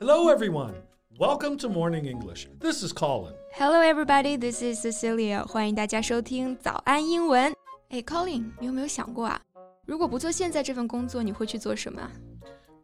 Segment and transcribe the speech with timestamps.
[0.00, 0.74] Hello, everyone.
[1.18, 2.46] Welcome to Morning English.
[2.60, 3.34] This is Colin.
[3.52, 4.36] Hello, everybody.
[4.36, 5.44] This is Cecilia.
[5.46, 7.52] 欢迎大家收听早安英文。
[7.88, 9.40] 哎，Colin，你有没有想过啊？
[9.84, 12.10] 如果不做现在这份工作，你会去做什么？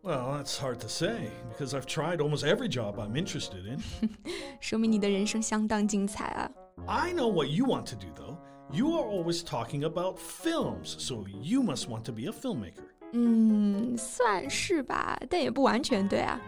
[0.03, 3.81] Well, that's hard to say because I've tried almost every job I'm interested in.
[4.61, 6.51] 说明你的人生相当精彩啊。
[6.87, 8.37] I know what you want to do, though.
[8.73, 12.85] You are always talking about films, so you must want to be a filmmaker.
[13.13, 16.41] 嗯，算是吧，但也不完全对啊。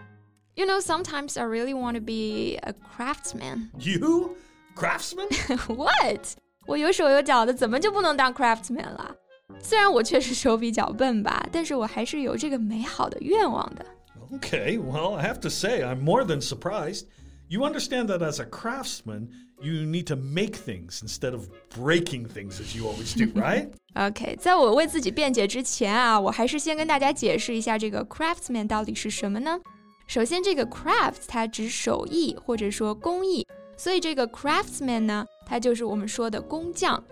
[0.55, 3.71] You know, sometimes I really want to be a craftsman.
[3.79, 4.37] You?
[4.75, 5.29] Craftsman?
[5.69, 6.37] What?
[6.67, 9.15] 我有手有脚的，怎么就不能当 craftsman 了？
[9.61, 13.85] 虽然我确实手比较笨吧，但是我还是有这个美好的愿望的。
[14.33, 17.05] Okay, well, I have to say, I'm more than surprised.
[17.49, 19.29] You understand that as a craftsman,
[19.61, 23.69] you need to make things instead of breaking things as you always do, right?
[23.95, 29.61] OK，在我为自己辩解之前啊，我还是先跟大家解释一下这个 craftsman 到底是什么呢？
[30.07, 37.03] 首先，这个 craft 它指手艺或者说工艺，所以这个 craftsman 呢，它就是我们说的工匠。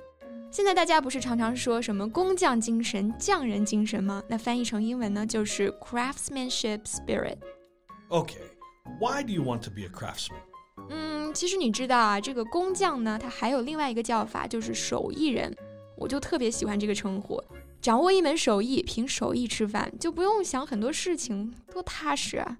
[0.50, 4.22] 现在大家不是常常说什么工匠精神、匠人精神吗？
[4.28, 8.42] 那翻译成英文呢，就是 craftsmanship spirit。Okay,
[9.00, 10.40] why do you want to be a craftsman?
[10.88, 15.54] 嗯，其实你知道啊，这个工匠呢，它还有另外一个叫法，就是手艺人。
[15.96, 17.40] 我就特别喜欢这个称呼。
[17.80, 22.56] 掌握一门手艺，凭手艺吃饭，就不用想很多事情，多踏实啊！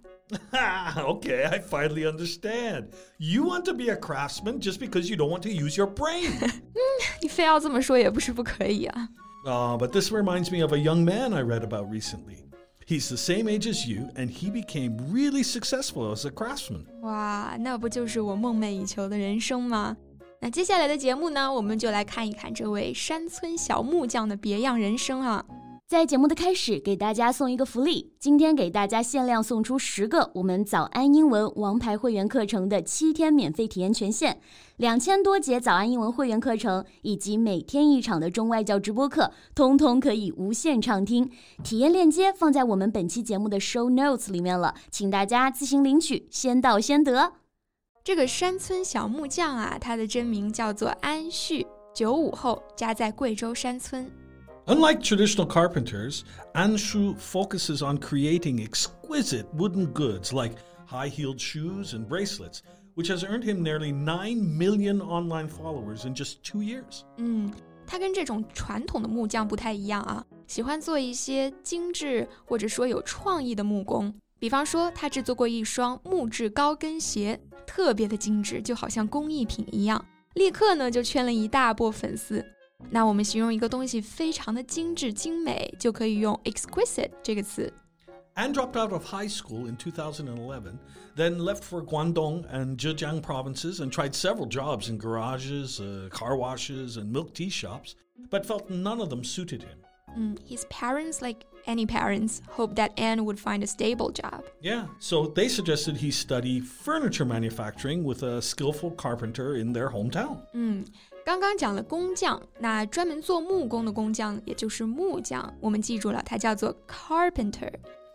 [0.96, 2.88] okay, I finally understand.
[3.18, 6.32] You want to be a craftsman just because you don't want to use your brain.
[9.44, 12.44] uh, but this reminds me of a young man I read about recently.
[12.87, 16.85] He's the same age as you, and he became really successful as a craftsman.
[17.01, 19.97] 哇，那不就是我梦寐以求的人生吗？
[20.39, 25.43] 那接下来的节目呢，我们就来看一看这位山村小木匠的别样人生啊。
[25.87, 28.11] 在节目的开始，给大家送一个福利。
[28.19, 34.37] 今天给大家限量送出十个我们早安英文王牌会员课程的七天免费体验权限，
[34.75, 41.31] 两千多节早安英文会员课程以及每天一场的中外教直播课，通通可以无限畅听。
[41.63, 47.31] 体验链接放在我们本期节目的 show notes 里面了，请大家自行领取，先到先得。
[48.03, 54.11] 这个山村小木匠啊，他的真名叫做安旭，九五后，家在贵州山村。
[54.69, 62.05] Unlike traditional carpenters, An Xu focuses on creating exquisite wooden goods like high heeled shoes and
[62.05, 62.63] bracelets,
[62.95, 67.05] which has earned him nearly 9 million online followers in just two years.
[67.15, 67.49] 嗯，
[67.85, 74.13] 他跟这种传统的木匠不太一样啊，喜欢做一些精致或者说有创意的木工。
[74.37, 80.03] 比方说，他制作过一双木质高跟鞋，特别的精致，就好像工艺品一样，
[80.33, 82.45] 立刻呢就圈了一大波粉丝。
[82.89, 87.71] 那我们形容一个东西非常的精致精美，就可以用 exquisite 这个词。
[88.35, 90.77] An dropped out of high school in 2011,
[91.15, 96.37] then left for Guangdong and Zhejiang provinces and tried several jobs in garages, uh, car
[96.37, 97.95] washes, and milk tea shops,
[98.29, 99.79] but felt none of them suited him.
[100.15, 104.43] Mm, his parents, like any parents, hoped that An would find a stable job.
[104.61, 110.43] Yeah, so they suggested he study furniture manufacturing with a skillful carpenter in their hometown.
[110.55, 110.85] Mm.
[111.27, 117.69] 刚刚讲了工匠，那专门做木工的工匠，也就是木匠，我们记住了，它叫做 carpenter。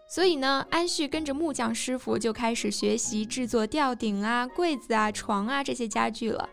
[0.08, 6.48] 所以呢，安旭跟着木匠师傅就开始学习制作吊顶啊、柜子啊、床啊这些家具了。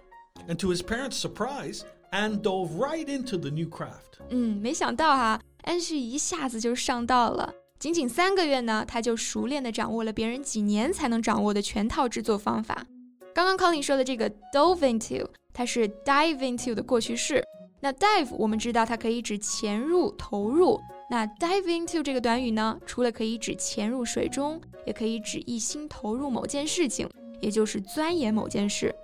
[0.49, 4.19] And to his parents' surprise, Anne dove right into the new craft.
[4.29, 7.53] 嗯，没想到哈，安旭一下子就上道了。
[7.79, 12.85] 仅仅三个月呢，他就熟练地掌握了别人几年才能掌握的全套制作方法。
[13.33, 15.25] 刚刚 Colin 说的这个 dove into，
[15.59, 17.43] 它是 dive into 的过去式。
[17.81, 20.79] 那 dive 我们知道它可以指潜入、投入。
[21.11, 27.09] 那 dive into 这个短语呢，除了可以指潜入水中，也可以指一心投入某件事情，
[27.41, 28.95] 也就是钻研某件事。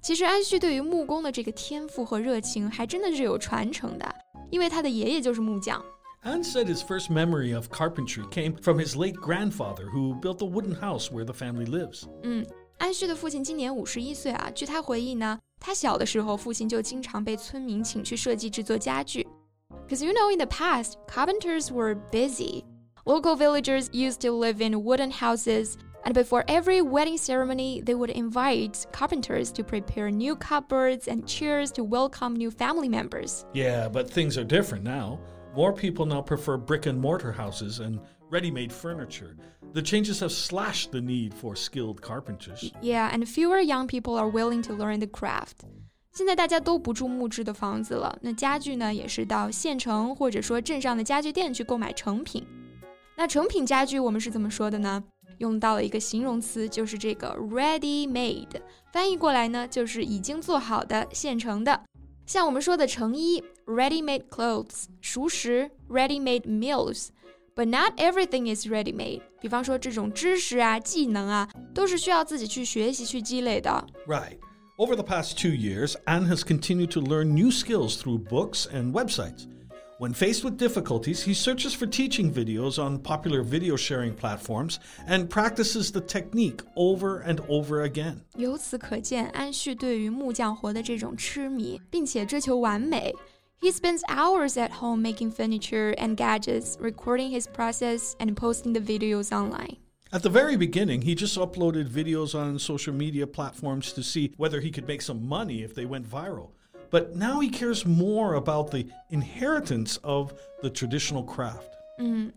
[0.00, 4.14] 其实安旭对于木工的这个天赋和热情，还真的是有传承的，
[4.50, 5.84] 因为他的爷爷就是木匠。
[6.24, 10.74] Anne said his first memory of carpentry came from his late grandfather, who built the wooden
[10.74, 12.04] house where the family lives.
[12.22, 12.46] 嗯，
[12.78, 14.50] 安旭的父亲今年五十一岁啊。
[14.54, 19.25] 据他回忆呢，他小的时候，父亲就经常被村民请去设计制作家具。
[19.87, 22.63] Because you know, in the past, carpenters were busy.
[23.05, 25.75] Local villagers used to live in wooden houses,
[26.05, 31.71] and before every wedding ceremony, they would invite carpenters to prepare new cupboards and chairs
[31.73, 33.45] to welcome new family members.
[33.53, 35.19] Yeah, but things are different now.
[35.55, 37.99] More people now prefer brick and mortar houses and
[38.29, 39.35] ready made furniture.
[39.73, 42.71] The changes have slashed the need for skilled carpenters.
[42.81, 45.65] Yeah, and fewer young people are willing to learn the craft.
[46.11, 52.45] 现在大家都不住木质的房子了，那家具呢也是到县城或者说镇上的家具店去购买成品。
[53.15, 55.03] 那成品家具我们是怎么说的呢？
[55.39, 58.61] 用到了一个形容词，就是这个 ready made，
[58.91, 61.83] 翻译过来呢就是已经做好的、现成的。
[62.27, 67.09] 像我们说的成衣 ready made clothes，熟食 ready made meals。
[67.58, 69.20] but not everything is ready-made。
[69.40, 73.84] 比方说，这种知识啊、技能啊，都是需要自己去学习、去积累的。
[74.06, 74.38] Right.
[74.76, 78.92] Over the past two years, An has continued to learn new skills through books and
[78.92, 79.48] websites.
[79.98, 84.76] When faced with difficulties, he searches for teaching videos on popular video sharing platforms
[85.08, 88.18] and practices the technique over and over again.
[88.36, 93.12] 由此可见，安旭对于木匠活的这种痴迷，并且追求完美。
[93.61, 99.31] He spends hours at home making furniture and gadgets, recording his process, and posting the videos
[99.31, 99.77] online.
[100.11, 104.59] At the very beginning, he just uploaded videos on social media platforms to see whether
[104.59, 106.49] he could make some money if they went viral.
[106.91, 111.69] But now he cares more about the inheritance of the traditional craft.
[111.97, 112.31] 嗯，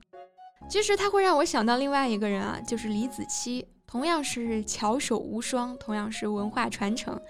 [0.71, 7.21] 其实他会让我想到另外一个人啊，就是李子柒，同样是巧手无双，同样是文化传承。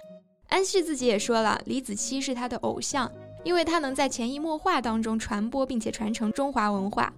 [0.49, 3.11] 安旭自己也说了，李子柒是他的偶像，
[3.44, 7.12] 因为它能在潜移默化当中传播并且传承中华文化。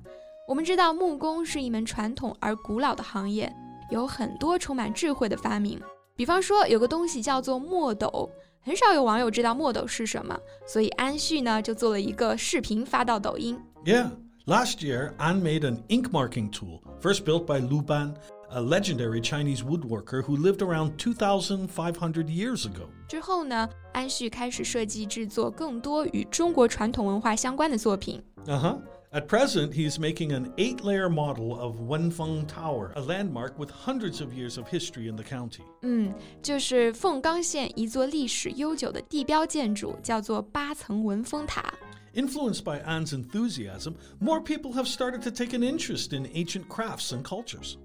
[0.47, 3.51] 我们知道木工是一门传统而古老的行业，
[3.89, 5.81] 有很多充满智慧的发明。
[6.15, 8.29] 比方说，有个东西叫做墨斗。
[8.65, 13.59] 很少有网友知道墨斗是什么，所以安旭呢就做了一个视频发到抖音。
[13.83, 14.11] Yeah,
[14.45, 18.13] last year An made an ink marking tool, first built by Lu Ban,
[18.52, 22.88] a legendary Chinese woodworker who lived around 2,500 years ago.
[23.08, 28.22] 之后呢，安旭开始设计制作更多与中国传统文化相关的作品。
[28.46, 28.78] Uh huh.
[29.10, 33.70] At present, he is making an eight layer model of Wenfeng Tower, a landmark with
[33.70, 35.62] hundreds of years of history in the county.
[35.80, 36.12] 嗯，
[36.42, 41.72] 就是凤冈县一座历史悠久的地标建筑，叫做八层文峰塔。
[42.15, 47.11] Influenced by An's enthusiasm, more people have started to take an interest in ancient crafts
[47.11, 47.77] and cultures.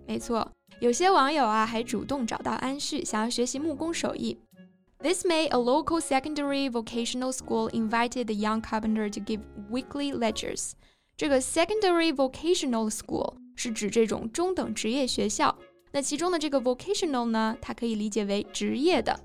[5.00, 9.40] this May, a local secondary vocational school invited the young carpenter to give
[9.70, 10.72] weekly lectures.
[11.16, 15.56] 这个 secondary vocational school 是指这种中等职业学校。
[15.90, 19.18] 那其中的这个 vocational 呢，它可以理解为职业的。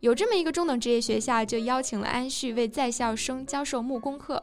[0.00, 4.42] 有这么一个中等职业学校，就邀请了安旭为在校生教授木工课。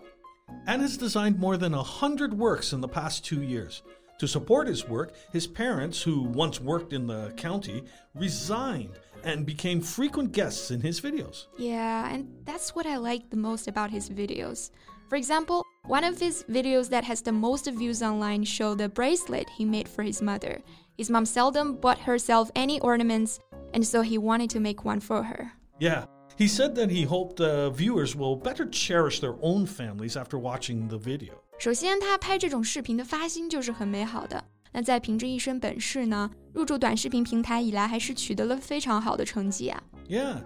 [0.65, 3.81] Anne has designed more than a hundred works in the past two years.
[4.19, 7.83] To support his work, his parents, who once worked in the county,
[8.15, 8.91] resigned
[9.23, 11.47] and became frequent guests in his videos.
[11.57, 14.69] Yeah, and that's what I like the most about his videos.
[15.09, 19.49] For example, one of his videos that has the most views online show the bracelet
[19.57, 20.61] he made for his mother.
[20.97, 23.39] His mom seldom bought herself any ornaments,
[23.73, 25.51] and so he wanted to make one for her.
[25.79, 26.05] Yeah,
[26.37, 30.87] he said that he hoped uh, viewers will better cherish their own families after watching
[30.87, 31.33] the video.
[31.59, 34.43] 首先，他拍这种视频的发心就是很美好的。
[34.71, 39.83] 那在凭着一身本事呢，入驻短视频平台以来，还是取得了非常好的成绩啊。
[40.09, 40.41] Yeah,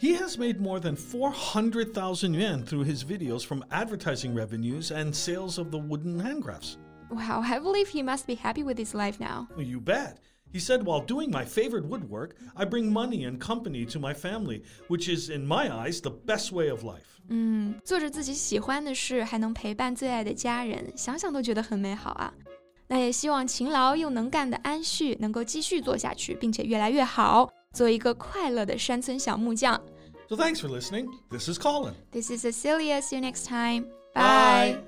[0.00, 5.58] he has made more than 400,000 yuan through his videos from advertising revenues and sales
[5.58, 6.76] of the wooden handcrafts.
[7.10, 9.48] Wow, I believe he must be happy with his life now.
[9.56, 10.18] You bet.
[10.52, 14.62] He said, while doing my favorite woodwork, I bring money and company to my family,
[14.88, 17.18] which is, in my eyes, the best way of life.
[17.28, 22.32] 嗯，做着自己喜欢的事，还能陪伴最爱的家人，想想都觉得很美好啊。
[22.86, 27.50] 那也希望勤劳又能干的安旭能够继续做下去，并且越来越好。
[27.72, 29.80] 做一个快乐的山村小木匠。
[30.28, 31.08] So thanks for listening.
[31.30, 31.94] This is Colin.
[32.12, 33.02] This is Cecilia.
[33.02, 33.86] See you next time.
[34.14, 34.87] Bye.